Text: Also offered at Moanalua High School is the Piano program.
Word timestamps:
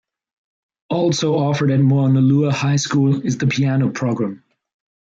Also 0.89 1.35
offered 1.35 1.69
at 1.69 1.79
Moanalua 1.79 2.51
High 2.51 2.77
School 2.77 3.23
is 3.23 3.37
the 3.37 3.45
Piano 3.45 3.91
program. 3.91 4.43